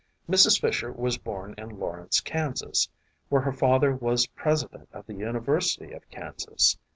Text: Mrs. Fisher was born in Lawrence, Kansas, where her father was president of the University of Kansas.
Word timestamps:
Mrs. 0.27 0.59
Fisher 0.59 0.91
was 0.91 1.19
born 1.19 1.53
in 1.59 1.77
Lawrence, 1.77 2.21
Kansas, 2.21 2.89
where 3.29 3.43
her 3.43 3.53
father 3.53 3.93
was 3.95 4.25
president 4.25 4.89
of 4.91 5.05
the 5.05 5.13
University 5.13 5.91
of 5.91 6.09
Kansas. 6.09 6.75